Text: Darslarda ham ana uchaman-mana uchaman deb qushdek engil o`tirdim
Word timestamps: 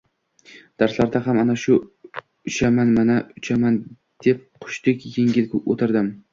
Darslarda 0.83 1.21
ham 1.25 1.41
ana 1.41 1.57
uchaman-mana 2.53 3.19
uchaman 3.43 3.79
deb 4.29 4.43
qushdek 4.67 5.09
engil 5.27 5.57
o`tirdim 5.73 6.13